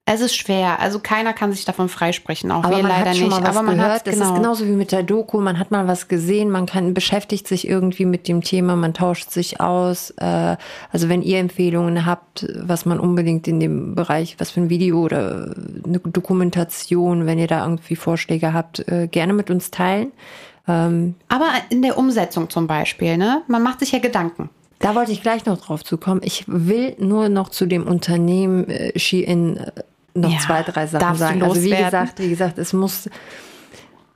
[0.05, 0.81] es ist schwer.
[0.81, 3.41] Also keiner kann sich davon freisprechen, auch Aber wir leider hat schon nicht.
[3.41, 3.93] mal was Aber man gehört.
[3.93, 4.27] hat Das genau.
[4.27, 5.41] ist genauso wie mit der Doku.
[5.41, 9.31] Man hat mal was gesehen, man kann, beschäftigt sich irgendwie mit dem Thema, man tauscht
[9.31, 10.11] sich aus.
[10.19, 10.57] Äh,
[10.91, 15.01] also wenn ihr Empfehlungen habt, was man unbedingt in dem Bereich, was für ein Video
[15.01, 20.11] oder eine Dokumentation, wenn ihr da irgendwie Vorschläge habt, äh, gerne mit uns teilen.
[20.67, 23.43] Ähm, Aber in der Umsetzung zum Beispiel, ne?
[23.47, 24.51] Man macht sich ja Gedanken.
[24.81, 26.23] Da wollte ich gleich noch drauf zu kommen.
[26.25, 29.71] Ich will nur noch zu dem Unternehmen äh, Shein äh,
[30.15, 31.43] noch Ja, zwei, drei Sachen sagen.
[31.43, 33.09] Also wie gesagt, wie gesagt, es muss,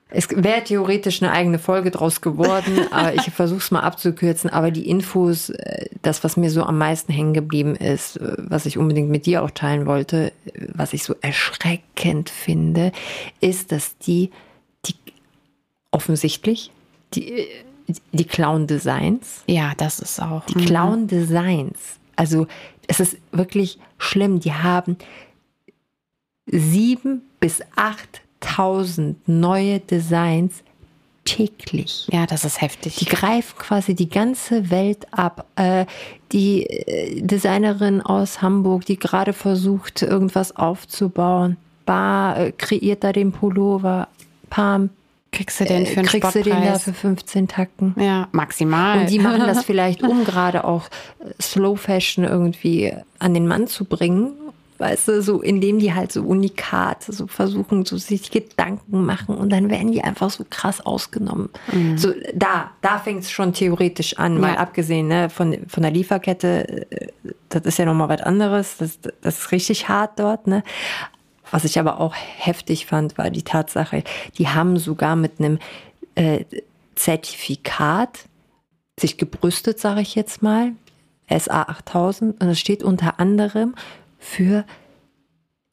[0.09, 4.51] es wäre theoretisch eine eigene Folge draus geworden, aber ich versuche es mal abzukürzen.
[4.51, 8.67] Aber die Infos, äh, das, was mir so am meisten hängen geblieben ist, äh, was
[8.67, 12.93] ich unbedingt mit dir auch teilen wollte, äh, was ich so erschreckend finde,
[13.41, 14.31] ist, dass die,
[14.87, 14.95] die
[15.91, 16.71] offensichtlich
[17.15, 17.47] die,
[18.13, 20.45] die Clown-Designs Ja, das ist auch.
[20.47, 21.99] die Clown Designs.
[22.17, 22.47] Also
[22.89, 24.41] es ist wirklich schlimm.
[24.41, 24.97] Die haben
[26.47, 30.63] sieben bis 8.000 neue Designs
[31.25, 32.07] täglich.
[32.11, 32.97] Ja, das ist heftig.
[32.97, 35.47] Die greifen quasi die ganze Welt ab.
[35.57, 35.87] Äh,
[36.33, 43.33] die äh, Designerin aus Hamburg, die gerade versucht, irgendwas aufzubauen, Bar äh, kreiert da den
[43.33, 44.09] Pullover,
[44.51, 44.91] Pam,
[45.33, 46.83] kriegst du den für einen kriegst du den da Spottpreis?
[46.85, 47.95] für 15 Tacken.
[47.99, 49.01] Ja, maximal.
[49.01, 50.89] Und die machen das vielleicht, um gerade auch
[51.41, 54.33] Slow Fashion irgendwie an den Mann zu bringen.
[54.79, 59.51] Weißt du, so indem die halt so unikat so versuchen, so sich Gedanken machen und
[59.51, 61.49] dann werden die einfach so krass ausgenommen.
[61.97, 64.59] So da, da fängt es schon theoretisch an, mal Ja.
[64.59, 67.09] abgesehen ne, von, von der Lieferkette, äh,
[67.49, 70.62] das ist ja nochmal was anderes, das, das ist richtig hart dort, ne?
[71.51, 74.03] Was ich aber auch heftig fand, war die Tatsache,
[74.37, 75.59] die haben sogar mit einem
[76.17, 76.45] äh,
[76.97, 78.19] Zertifikat
[78.99, 80.73] sich gebrüstet, sage ich jetzt mal,
[81.31, 83.75] SA 8000, und es steht unter anderem
[84.19, 84.65] für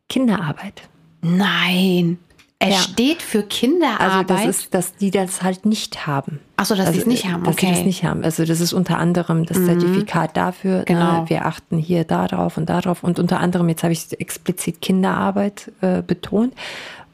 [0.10, 0.84] Kinderarbeit.
[1.22, 2.20] Nein.
[2.60, 2.78] Es Ja.
[2.78, 4.32] steht für Kinderarbeit.
[4.32, 6.40] Also das ist, dass die das halt nicht haben.
[6.56, 7.44] Achso, dass also, sie es nicht haben.
[7.44, 7.76] Dass sie Okay.
[7.76, 8.24] das nicht haben.
[8.24, 10.84] Also das ist unter anderem das Zertifikat dafür.
[10.86, 11.22] Genau.
[11.24, 13.04] Ne, wir achten hier da drauf und da drauf.
[13.04, 16.54] Und unter anderem, jetzt habe ich explizit Kinderarbeit äh, betont,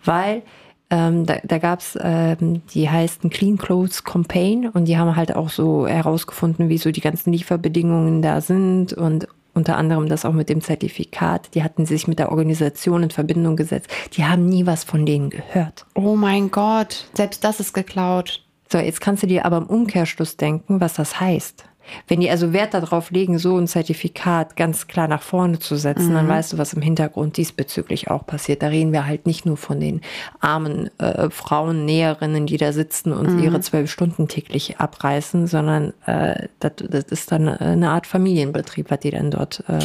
[0.06, 0.44] weil
[0.92, 5.36] ähm, da, da gab es, ähm, die heißen Clean Clothes Campaign und die haben halt
[5.36, 10.34] auch so herausgefunden, wie so die ganzen Lieferbedingungen da sind und unter anderem das auch
[10.34, 11.54] mit dem Zertifikat.
[11.56, 13.90] Die hatten sich mit der Organisation in Verbindung gesetzt.
[14.14, 15.86] Die haben nie was von denen gehört.
[15.96, 17.10] oh mein Gott.
[17.14, 18.44] Selbst das ist geklaut.
[18.72, 21.66] So, jetzt kannst du dir aber im Umkehrschluss denken, was das heißt.
[22.08, 26.14] Wenn die also Wert darauf legen, so ein Zertifikat ganz klar nach vorne zu setzen,
[26.14, 28.62] dann weißt du, was im Hintergrund diesbezüglich auch passiert.
[28.62, 30.02] Da reden wir halt nicht nur von den
[30.40, 36.48] armen äh, Frauen, Näherinnen, die da sitzen und ihre zwölf Stunden täglich abreißen, sondern äh,
[36.60, 39.80] das, das ist dann eine Art Familienbetrieb, was die dann dort äh,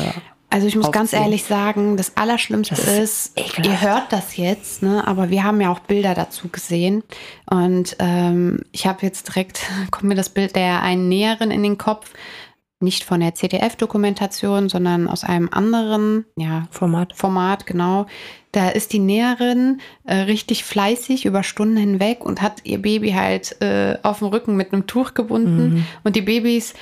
[0.55, 1.25] Also ich muss ganz aufziehen.
[1.25, 5.05] ehrlich sagen, das Allerschlimmste Das ist, ist ihr hört das jetzt, ne?
[5.05, 7.03] aber wir haben ja auch Bilder dazu gesehen.
[7.51, 11.77] Und ähm, ich habe jetzt direkt, kommt mir das Bild der einen Näherin in den
[11.77, 12.12] Kopf,
[12.79, 17.17] nicht von der CDF-Dokumentation, sondern aus einem anderen, ja, Format.
[17.17, 18.07] Format, genau.
[18.53, 23.61] Da ist die Näherin äh, richtig fleißig über Stunden hinweg und hat ihr Baby halt
[23.61, 25.85] äh, auf dem Rücken mit einem Tuch gebunden.
[26.05, 26.75] Und die Babys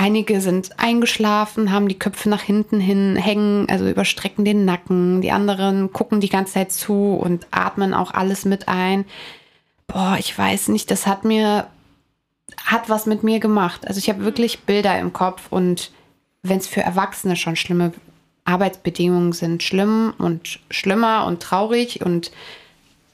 [0.00, 5.20] Einige sind eingeschlafen, haben die Köpfe nach hinten hin hängen, also überstrecken den Nacken.
[5.20, 9.04] Die anderen gucken die ganze Zeit zu und atmen auch alles mit ein.
[9.86, 11.66] Boah, ich weiß nicht, das hat mir,
[12.64, 13.86] hat was mit mir gemacht.
[13.86, 15.90] Also ich habe wirklich Bilder im Kopf und
[16.42, 17.92] wenn es für Erwachsene schon schlimme
[18.46, 22.30] Arbeitsbedingungen sind, schlimm und schlimmer und traurig und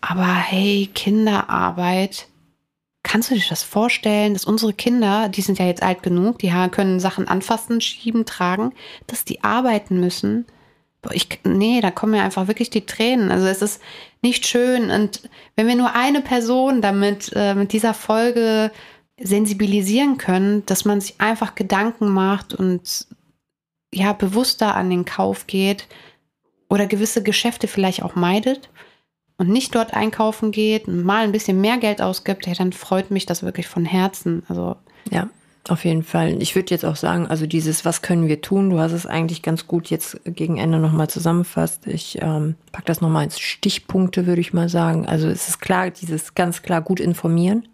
[0.00, 2.28] aber hey, Kinderarbeit,
[3.08, 6.52] Kannst du dir das vorstellen, dass unsere Kinder, die sind ja jetzt alt genug, die
[6.72, 8.72] können Sachen anfassen, schieben, tragen,
[9.06, 10.44] dass die arbeiten müssen?
[11.12, 13.30] Ich, nee, da kommen mir einfach wirklich die Tränen.
[13.30, 13.80] Also es ist
[14.22, 14.90] nicht schön.
[14.90, 18.72] Und wenn wir nur eine Person damit, äh, mit dieser Folge
[19.20, 23.06] sensibilisieren können, dass man sich einfach Gedanken macht und
[23.94, 25.86] ja, bewusster an den Kauf geht
[26.68, 28.68] oder gewisse Geschäfte vielleicht auch meidet,
[29.38, 33.10] und nicht dort einkaufen geht und mal ein bisschen mehr Geld ausgibt, ja, dann freut
[33.10, 34.42] mich das wirklich von Herzen.
[34.48, 34.76] Also
[35.10, 35.28] ja.
[35.68, 36.40] Auf jeden Fall.
[36.40, 38.70] Ich würde jetzt auch sagen, also dieses, was können wir tun?
[38.70, 41.88] Du hast es eigentlich ganz gut jetzt gegen Ende nochmal zusammengefasst.
[41.88, 45.06] Ich ähm, packe das nochmal ins Stichpunkte, würde ich mal sagen.
[45.06, 47.66] Also es ist klar, dieses ganz klar gut informieren,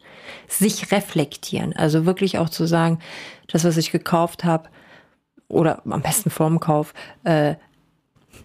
[0.48, 1.76] sich reflektieren.
[1.76, 2.98] Also wirklich auch zu sagen,
[3.48, 4.70] das, was ich gekauft habe,
[5.48, 6.94] oder am besten vorm Kauf,
[7.24, 7.56] äh,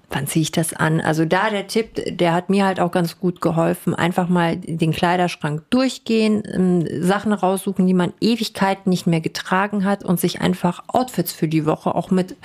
[0.09, 1.01] wann ziehe ich das an?
[1.01, 3.93] Also da der Tipp, der hat mir halt auch ganz gut geholfen.
[3.93, 10.03] Einfach mal den Kleiderschrank durchgehen, ähm, Sachen raussuchen, die man Ewigkeiten nicht mehr getragen hat
[10.03, 12.35] und sich einfach Outfits für die Woche auch mit,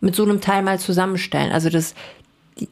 [0.00, 1.52] mit so einem Teil mal zusammenstellen.
[1.52, 1.94] Also dass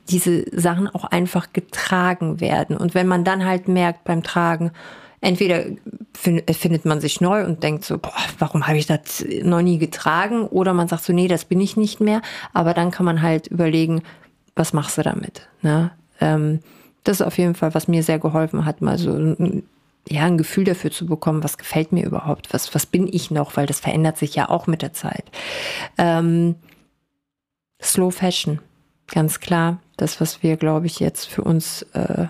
[0.09, 2.77] diese Sachen auch einfach getragen werden.
[2.77, 4.73] Und wenn man dann halt merkt beim Tragen,
[5.21, 5.65] entweder
[6.15, 10.47] findet man sich neu und denkt so, boah, warum habe ich das noch nie getragen?
[10.47, 12.23] Oder man sagt so, nee, das bin ich nicht mehr.
[12.53, 14.03] Aber dann kann man halt überlegen,
[14.55, 15.49] was machst du damit?
[15.63, 15.93] Ne?
[16.21, 16.61] Ähm,
[17.05, 19.63] das ist auf jeden Fall, was mir sehr geholfen hat, mal so ein,
[20.09, 23.57] ja, ein Gefühl dafür zu bekommen, was gefällt mir überhaupt, was, was bin ich noch,
[23.57, 25.25] weil das verändert sich ja auch mit der Zeit.
[25.97, 26.57] Ähm,
[27.81, 28.61] Slow Fashion,
[29.07, 32.27] ganz klar, das, was wir, glaube ich, jetzt für uns äh,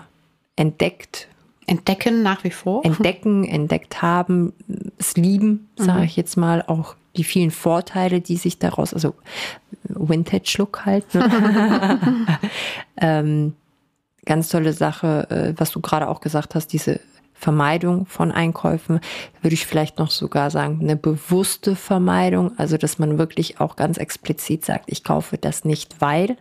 [0.55, 1.27] entdeckt
[1.69, 2.83] Entdecken nach wie vor.
[2.83, 4.53] Entdecken, entdeckt haben,
[4.97, 6.05] es lieben, sage mhm.
[6.05, 9.13] ich jetzt mal, auch die vielen Vorteile, die sich daraus, also
[9.83, 11.13] Vintage-Look halt.
[11.13, 12.17] Ne?
[13.01, 13.53] ähm,
[14.25, 16.99] ganz tolle Sache, äh, was du gerade auch gesagt hast, diese
[17.33, 18.99] Vermeidung von Einkäufen,
[19.41, 23.97] würde ich vielleicht noch sogar sagen, eine bewusste Vermeidung, also dass man wirklich auch ganz
[23.97, 26.37] explizit sagt, ich kaufe das nicht, weil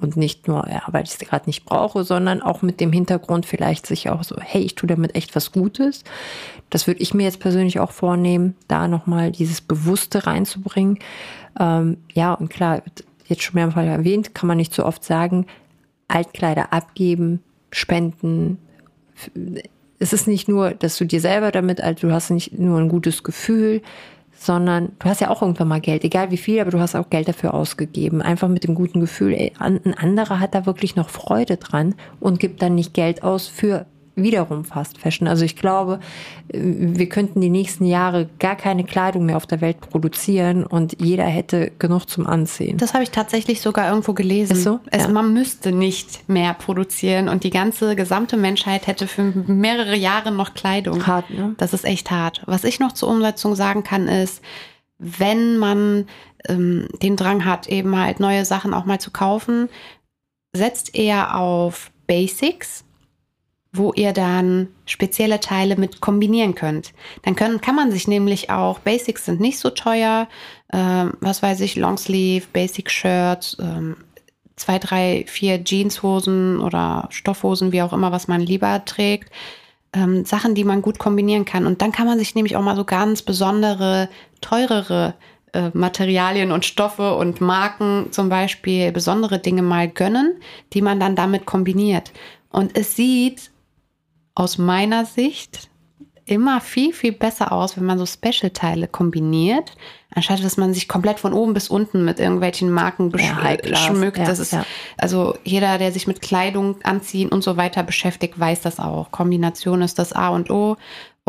[0.00, 3.46] und nicht nur, ja, weil ich es gerade nicht brauche, sondern auch mit dem Hintergrund
[3.46, 6.04] vielleicht sich auch so, hey, ich tue damit echt was Gutes.
[6.70, 10.98] Das würde ich mir jetzt persönlich auch vornehmen, da nochmal dieses Bewusste reinzubringen.
[11.58, 12.82] Ähm, ja, und klar,
[13.26, 15.46] jetzt schon mehrfach erwähnt, kann man nicht so oft sagen,
[16.08, 18.58] Altkleider abgeben, spenden.
[19.98, 22.88] Es ist nicht nur, dass du dir selber damit, also du hast nicht nur ein
[22.88, 23.82] gutes Gefühl,
[24.40, 27.10] sondern du hast ja auch irgendwann mal Geld, egal wie viel, aber du hast auch
[27.10, 28.22] Geld dafür ausgegeben.
[28.22, 32.40] Einfach mit dem guten Gefühl, ey, ein anderer hat da wirklich noch Freude dran und
[32.40, 33.84] gibt dann nicht Geld aus für
[34.22, 35.28] wiederum Fast Fashion.
[35.28, 36.00] Also ich glaube,
[36.52, 41.24] wir könnten die nächsten Jahre gar keine Kleidung mehr auf der Welt produzieren und jeder
[41.24, 42.78] hätte genug zum Anziehen.
[42.78, 44.52] Das habe ich tatsächlich sogar irgendwo gelesen.
[44.56, 44.80] Ist so?
[44.90, 45.08] Es, ja.
[45.08, 50.54] Man müsste nicht mehr produzieren und die ganze gesamte Menschheit hätte für mehrere Jahre noch
[50.54, 51.06] Kleidung.
[51.06, 51.54] Hart, ne?
[51.58, 52.42] Das ist echt hart.
[52.46, 54.42] Was ich noch zur Umsetzung sagen kann, ist,
[54.98, 56.06] wenn man
[56.48, 59.68] ähm, den Drang hat, eben halt neue Sachen auch mal zu kaufen,
[60.54, 62.84] setzt eher auf Basics
[63.72, 66.92] wo ihr dann spezielle Teile mit kombinieren könnt.
[67.22, 70.28] Dann können, kann man sich nämlich auch, Basics sind nicht so teuer,
[70.72, 73.96] ähm, was weiß ich, Longsleeve, Basic Shirts, ähm,
[74.56, 79.32] zwei, drei, vier Jeanshosen oder Stoffhosen, wie auch immer, was man lieber trägt.
[79.92, 81.66] Ähm, Sachen, die man gut kombinieren kann.
[81.66, 84.08] Und dann kann man sich nämlich auch mal so ganz besondere,
[84.40, 85.14] teurere
[85.52, 90.40] äh, Materialien und Stoffe und Marken zum Beispiel besondere Dinge mal gönnen,
[90.72, 92.12] die man dann damit kombiniert.
[92.50, 93.50] Und es sieht
[94.40, 95.68] aus meiner Sicht
[96.24, 99.72] immer viel, viel besser aus, wenn man so Special-Teile kombiniert,
[100.14, 104.16] anstatt dass man sich komplett von oben bis unten mit irgendwelchen Marken ja, schmückt.
[104.16, 104.64] Ja, das ist, ja.
[104.96, 109.10] also jeder, der sich mit Kleidung, Anziehen und so weiter beschäftigt, weiß das auch.
[109.10, 110.78] Kombination ist das A und O.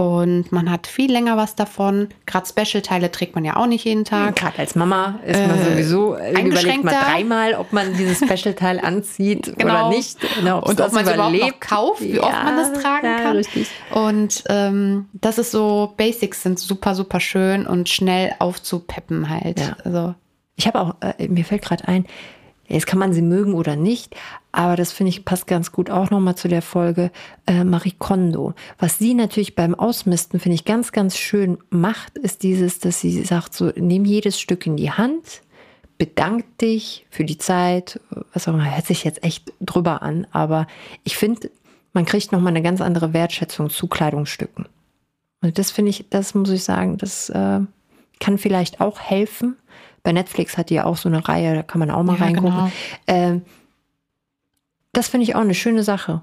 [0.01, 2.09] Und man hat viel länger was davon.
[2.25, 4.35] Gerade Special-Teile trägt man ja auch nicht jeden Tag.
[4.35, 9.53] Gerade als Mama ist man äh, sowieso, überlegt man dreimal, ob man dieses Special-Teil anzieht
[9.59, 9.89] genau.
[9.89, 10.17] oder nicht.
[10.39, 13.19] Genau, und ob man es überhaupt noch kauft, wie ja, oft man das tragen ja,
[13.19, 13.35] kann.
[13.35, 13.67] Richtig.
[13.91, 19.59] Und ähm, das ist so, Basics sind super, super schön und schnell aufzupeppen halt.
[19.59, 19.77] Ja.
[19.83, 20.15] Also.
[20.55, 22.07] Ich habe auch, äh, mir fällt gerade ein,
[22.71, 24.15] Jetzt kann man sie mögen oder nicht,
[24.51, 27.11] aber das finde ich passt ganz gut auch nochmal zu der Folge
[27.47, 28.53] äh, Marie Kondo.
[28.79, 33.23] Was sie natürlich beim Ausmisten, finde ich, ganz, ganz schön macht, ist dieses, dass sie
[33.23, 35.41] sagt, so, nimm jedes Stück in die Hand,
[35.97, 37.99] bedank dich für die Zeit,
[38.33, 40.65] was auch immer, hört sich jetzt echt drüber an, aber
[41.03, 41.51] ich finde,
[41.93, 44.65] man kriegt nochmal eine ganz andere Wertschätzung zu Kleidungsstücken.
[45.41, 47.59] Und das finde ich, das muss ich sagen, das äh,
[48.19, 49.57] kann vielleicht auch helfen.
[50.03, 52.25] Bei Netflix hat die ja auch so eine Reihe, da kann man auch mal ja,
[52.25, 52.51] reingucken.
[52.51, 52.71] Genau.
[53.07, 53.41] Ähm,
[54.93, 56.21] das finde ich auch eine schöne Sache,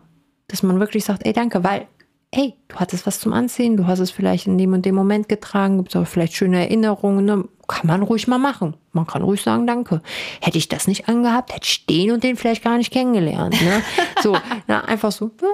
[0.48, 1.86] dass man wirklich sagt, ey, danke, weil,
[2.30, 5.28] ey, du hattest was zum Anziehen, du hast es vielleicht in dem und dem Moment
[5.28, 7.44] getragen, gibt es auch vielleicht schöne Erinnerungen, ne?
[7.66, 8.76] kann man ruhig mal machen.
[8.92, 10.02] Man kann ruhig sagen, danke.
[10.40, 13.60] Hätte ich das nicht angehabt, hätte ich den und den vielleicht gar nicht kennengelernt.
[13.60, 13.82] Ne?
[14.22, 14.36] so,
[14.66, 15.48] na, einfach so, ja,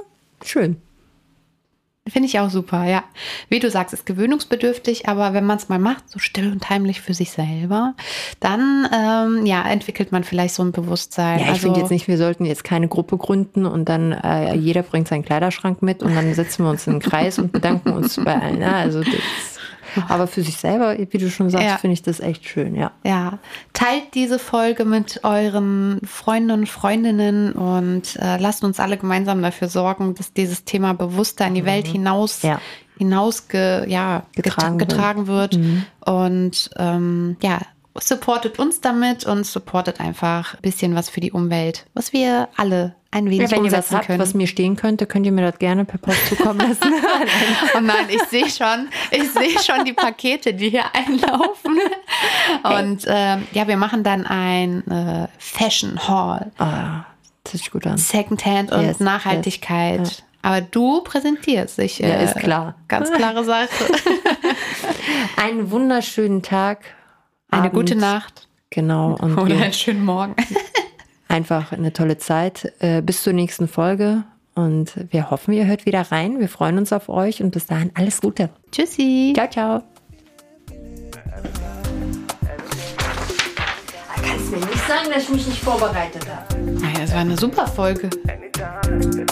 [0.45, 0.81] schön.
[2.07, 3.03] Finde ich auch super, ja.
[3.49, 7.01] Wie du sagst, ist gewöhnungsbedürftig, aber wenn man es mal macht, so still und heimlich
[7.01, 7.95] für sich selber,
[8.41, 11.39] dann ähm, ja, entwickelt man vielleicht so ein Bewusstsein.
[11.39, 14.55] Ja, ich also, finde jetzt nicht, wir sollten jetzt keine Gruppe gründen und dann äh,
[14.55, 17.95] jeder bringt seinen Kleiderschrank mit und dann setzen wir uns in den Kreis und bedanken
[17.95, 18.61] uns bei allen.
[18.61, 19.54] Ja, also das
[20.09, 21.77] aber für sich selber, wie du schon sagst, ja.
[21.79, 22.93] finde ich das echt schön, ja.
[23.05, 23.39] Ja.
[23.73, 29.69] Teilt diese Folge mit euren Freunden und Freundinnen und äh, lasst uns alle gemeinsam dafür
[29.69, 31.67] sorgen, dass dieses Thema bewusster in die mhm.
[31.67, 32.61] Welt hinaus ja
[32.97, 35.57] hinaus ja, getragen, getragen wird.
[35.57, 35.65] wird.
[35.65, 35.85] Mhm.
[36.05, 37.61] Und ähm, ja,
[38.01, 42.95] supportet uns damit und supportet einfach ein bisschen was für die Umwelt, was wir alle
[43.13, 44.19] ein wenig ja, wenn ihr was habt, können.
[44.19, 46.93] was mir stehen könnte, könnt ihr mir das gerne per Post zukommen lassen.
[47.77, 51.79] oh nein, ich sehe schon, ich sehe schon die Pakete, die hier einlaufen.
[52.65, 56.51] Und ähm, ja, wir machen dann ein äh, Fashion Hall.
[56.59, 57.05] Ah,
[57.45, 57.99] das sich gut an.
[57.99, 60.01] Secondhand und yes, Nachhaltigkeit.
[60.01, 60.25] Yes, ja.
[60.43, 62.01] Aber du präsentierst dich.
[62.01, 62.75] Ja, äh, ist klar.
[62.89, 63.69] Ganz klare Sache.
[65.37, 66.81] einen wunderschönen Tag.
[67.51, 67.75] Eine Abend.
[67.75, 68.49] gute Nacht.
[68.71, 69.17] Genau.
[69.21, 70.35] Und Oder einen schönen Morgen
[71.29, 72.73] einfach eine tolle Zeit.
[72.81, 74.25] Äh, bis zur nächsten Folge.
[74.55, 76.39] Und wir hoffen, ihr hört wieder rein.
[76.39, 78.51] Wir freuen uns auf euch und bis dahin alles Gute.
[78.71, 79.33] Tschüssi.
[79.35, 79.83] Ciao, ciao.
[84.23, 86.61] Kannst mir nicht sagen, dass ich mich nicht vorbereitet habe.
[86.61, 88.11] Naja, es war eine super Folge.
[88.29, 89.27] Anytime,